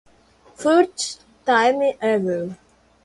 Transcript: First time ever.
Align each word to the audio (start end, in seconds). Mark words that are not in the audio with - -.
First 0.55 1.23
time 1.45 1.79
ever. 2.01 2.57